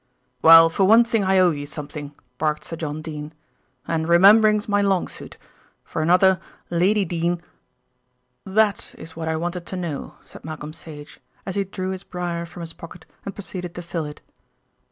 "Well, 0.41 0.71
for 0.71 0.85
one 0.85 1.03
thing 1.03 1.23
I 1.23 1.37
owe 1.37 1.51
you 1.51 1.67
something," 1.67 2.15
barked 2.39 2.63
Sir 2.65 2.75
John 2.75 3.03
Dene, 3.03 3.33
"and 3.87 4.07
remembering's 4.09 4.67
my 4.67 4.81
long 4.81 5.07
suit. 5.07 5.37
For 5.83 6.01
another, 6.01 6.39
Lady 6.71 7.05
Dene" 7.05 7.39
"That 8.57 8.95
is 8.97 9.15
what 9.15 9.27
I 9.27 9.35
wanted 9.35 9.67
to 9.67 9.75
know," 9.77 10.15
said 10.23 10.43
Malcolm 10.43 10.73
Sage, 10.73 11.19
as 11.45 11.53
he 11.53 11.65
drew 11.65 11.91
his 11.91 12.03
briar 12.03 12.47
from 12.47 12.61
his 12.61 12.73
pocket 12.73 13.05
and 13.25 13.35
proceeded 13.35 13.75
to 13.75 13.83
fill 13.83 14.05
it. 14.05 14.21